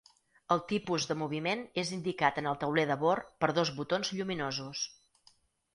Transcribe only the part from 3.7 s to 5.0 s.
botons lluminosos.